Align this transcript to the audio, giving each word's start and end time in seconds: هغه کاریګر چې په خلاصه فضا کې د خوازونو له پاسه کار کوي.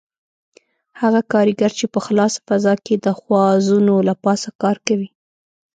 هغه 1.01 1.21
کاریګر 1.31 1.71
چې 1.79 1.85
په 1.93 1.99
خلاصه 2.05 2.39
فضا 2.47 2.73
کې 2.85 2.95
د 3.05 3.07
خوازونو 3.19 3.95
له 4.07 4.13
پاسه 4.23 4.49
کار 4.61 4.77
کوي. 4.87 5.09